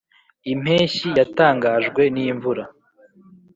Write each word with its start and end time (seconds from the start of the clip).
impeshyi, 0.51 1.07
yatangajwe 1.19 2.01
n'imvura, 2.15 2.63